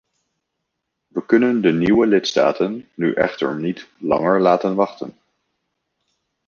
We 1.13 1.21
kunnen 1.25 1.61
de 1.61 1.71
nieuwe 1.71 2.05
lidstaten 2.07 2.89
nu 2.93 3.13
echter 3.13 3.55
niet 3.55 3.87
langer 3.97 4.41
laten 4.41 4.75
wachten. 4.75 5.17